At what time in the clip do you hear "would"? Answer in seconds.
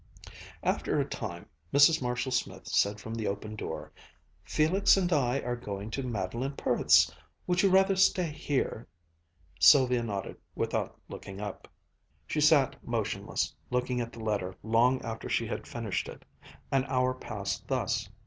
7.45-7.61